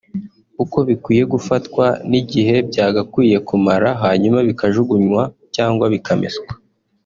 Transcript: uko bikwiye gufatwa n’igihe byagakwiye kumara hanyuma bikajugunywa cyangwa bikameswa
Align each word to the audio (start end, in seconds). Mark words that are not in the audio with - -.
uko 0.63 0.77
bikwiye 0.87 1.23
gufatwa 1.33 1.85
n’igihe 2.09 2.55
byagakwiye 2.69 3.37
kumara 3.47 3.89
hanyuma 4.03 4.39
bikajugunywa 4.47 5.23
cyangwa 5.55 5.85
bikameswa 5.93 6.51